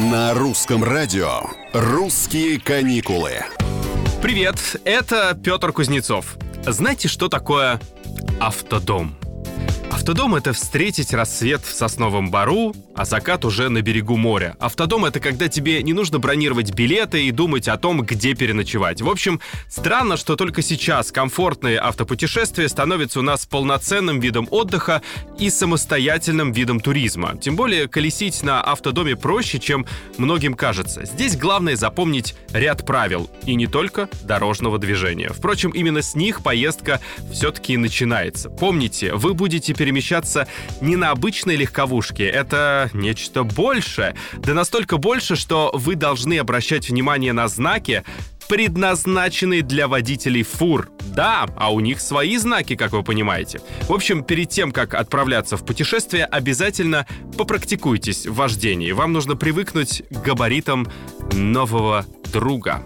На 0.00 0.32
русском 0.32 0.82
радио 0.82 1.42
«Русские 1.74 2.58
каникулы». 2.58 3.32
Привет, 4.22 4.56
это 4.84 5.34
Петр 5.34 5.72
Кузнецов. 5.72 6.38
Знаете, 6.66 7.06
что 7.06 7.28
такое 7.28 7.78
автодом? 8.40 9.14
Автодом— 9.90 10.34
это 10.36 10.54
встретить 10.54 11.12
рассвет 11.12 11.60
в 11.62 11.74
сосновом 11.74 12.30
бару, 12.30 12.74
а 13.00 13.06
закат 13.06 13.46
уже 13.46 13.70
на 13.70 13.80
берегу 13.80 14.18
моря. 14.18 14.56
Автодом— 14.60 15.04
это 15.06 15.20
когда 15.20 15.48
тебе 15.48 15.82
не 15.82 15.94
нужно 15.94 16.18
бронировать 16.18 16.74
билеты 16.74 17.24
и 17.24 17.30
думать 17.30 17.66
о 17.66 17.78
том, 17.78 18.02
где 18.02 18.34
переночевать. 18.34 19.00
В 19.00 19.08
общем, 19.08 19.40
странно, 19.70 20.18
что 20.18 20.36
только 20.36 20.60
сейчас 20.60 21.10
комфортные 21.10 21.78
автопутешествия 21.78 22.68
становятся 22.68 23.20
у 23.20 23.22
нас 23.22 23.46
полноценным 23.46 24.20
видом 24.20 24.48
отдыха 24.50 25.00
и 25.38 25.48
самостоятельным 25.48 26.52
видом 26.52 26.78
туризма. 26.78 27.38
Тем 27.38 27.56
более, 27.56 27.88
колесить 27.88 28.42
на 28.42 28.60
автодоме 28.60 29.16
проще, 29.16 29.58
чем 29.58 29.86
многим 30.18 30.52
кажется. 30.52 31.06
Здесь 31.06 31.38
главное 31.38 31.76
запомнить 31.76 32.34
ряд 32.52 32.84
правил, 32.84 33.30
и 33.46 33.54
не 33.54 33.66
только 33.66 34.10
дорожного 34.24 34.78
движения. 34.78 35.30
Впрочем, 35.30 35.70
именно 35.70 36.02
с 36.02 36.14
них 36.14 36.42
поездка 36.42 37.00
все-таки 37.32 37.78
начинается. 37.78 38.50
Помните, 38.50 39.14
вы 39.14 39.32
будете 39.32 39.72
перемещаться 39.72 40.46
не 40.82 40.96
на 40.96 41.12
обычной 41.12 41.56
легковушке, 41.56 42.26
это 42.26 42.89
нечто 42.94 43.44
большее. 43.44 44.14
Да 44.38 44.54
настолько 44.54 44.96
больше, 44.96 45.36
что 45.36 45.70
вы 45.74 45.94
должны 45.94 46.38
обращать 46.38 46.88
внимание 46.88 47.32
на 47.32 47.48
знаки, 47.48 48.04
предназначенные 48.48 49.62
для 49.62 49.86
водителей 49.86 50.42
фур. 50.42 50.90
Да, 51.14 51.46
а 51.56 51.72
у 51.72 51.78
них 51.80 52.00
свои 52.00 52.36
знаки, 52.36 52.74
как 52.74 52.92
вы 52.92 53.04
понимаете. 53.04 53.60
В 53.82 53.92
общем, 53.92 54.24
перед 54.24 54.48
тем, 54.48 54.72
как 54.72 54.94
отправляться 54.94 55.56
в 55.56 55.64
путешествие, 55.64 56.24
обязательно 56.24 57.06
попрактикуйтесь 57.38 58.26
в 58.26 58.34
вождении. 58.34 58.90
Вам 58.90 59.12
нужно 59.12 59.36
привыкнуть 59.36 60.02
к 60.10 60.22
габаритам 60.22 60.88
нового 61.32 62.04
друга. 62.32 62.82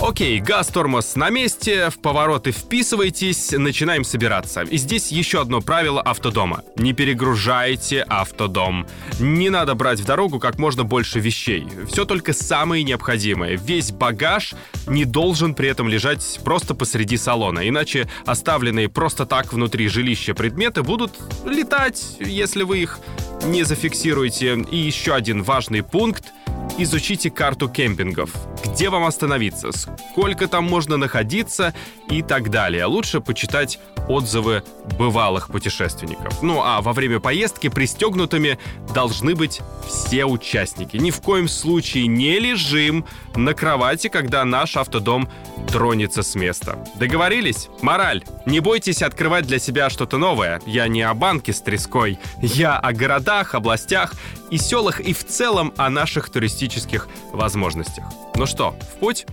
Окей, 0.00 0.40
газ, 0.40 0.68
тормоз 0.68 1.16
на 1.16 1.30
месте, 1.30 1.90
в 1.90 1.98
повороты 1.98 2.52
вписывайтесь, 2.52 3.50
начинаем 3.52 4.04
собираться. 4.04 4.62
И 4.62 4.76
здесь 4.76 5.10
еще 5.10 5.40
одно 5.40 5.60
правило 5.60 6.00
автодома. 6.00 6.62
Не 6.76 6.92
перегружайте 6.92 8.04
автодом. 8.08 8.86
Не 9.18 9.50
надо 9.50 9.74
брать 9.74 10.00
в 10.00 10.04
дорогу 10.04 10.38
как 10.38 10.58
можно 10.58 10.84
больше 10.84 11.18
вещей. 11.18 11.66
Все 11.88 12.04
только 12.04 12.32
самое 12.32 12.84
необходимое. 12.84 13.56
Весь 13.56 13.90
багаж 13.90 14.54
не 14.86 15.04
должен 15.04 15.54
при 15.54 15.68
этом 15.68 15.88
лежать 15.88 16.40
просто 16.44 16.74
посреди 16.74 17.16
салона, 17.16 17.68
иначе 17.68 18.08
оставленные 18.24 18.88
просто 18.88 19.26
так 19.26 19.52
внутри 19.52 19.88
жилища 19.88 20.34
предметы 20.34 20.82
будут 20.82 21.12
летать, 21.44 22.16
если 22.20 22.62
вы 22.62 22.78
их 22.78 23.00
не 23.44 23.64
зафиксируете. 23.64 24.64
И 24.70 24.76
еще 24.76 25.14
один 25.14 25.42
важный 25.42 25.82
пункт— 25.82 26.26
изучите 26.78 27.30
карту 27.30 27.68
кемпингов. 27.68 28.30
Где 28.64 28.90
вам 28.90 29.04
остановиться, 29.04 29.70
сколько 29.72 30.48
там 30.48 30.64
можно 30.64 30.96
находиться 30.96 31.74
и 32.08 32.22
так 32.22 32.50
далее. 32.50 32.84
Лучше 32.86 33.20
почитать 33.20 33.78
отзывы 34.08 34.62
бывалых 34.98 35.48
путешественников. 35.48 36.42
Ну 36.42 36.60
а 36.62 36.80
во 36.80 36.92
время 36.92 37.20
поездки 37.20 37.68
пристегнутыми 37.68 38.58
должны 38.94 39.34
быть 39.34 39.60
все 39.86 40.24
участники. 40.24 40.96
Ни 40.96 41.10
в 41.10 41.20
коем 41.20 41.48
случае 41.48 42.06
не 42.06 42.38
лежим 42.38 43.04
на 43.34 43.54
кровати, 43.54 44.08
когда 44.08 44.44
наш 44.44 44.76
автодом 44.76 45.28
тронется 45.68 46.22
с 46.22 46.34
места. 46.34 46.78
Договорились? 46.96 47.68
Мораль. 47.80 48.24
Не 48.46 48.60
бойтесь 48.60 49.02
открывать 49.02 49.46
для 49.46 49.58
себя 49.58 49.90
что-то 49.90 50.18
новое. 50.18 50.60
Я 50.66 50.88
не 50.88 51.02
о 51.02 51.14
банке 51.14 51.52
с 51.52 51.60
треской. 51.60 52.18
Я 52.40 52.78
о 52.78 52.92
городах, 52.92 53.54
областях 53.54 54.14
и 54.50 54.58
селах 54.58 55.00
и 55.00 55.12
в 55.12 55.26
целом 55.26 55.72
о 55.76 55.88
наших 55.88 56.30
туристических 56.30 57.08
возможностях. 57.32 58.04
Ну 58.34 58.46
что, 58.52 58.74
в 58.80 58.98
путь? 58.98 59.24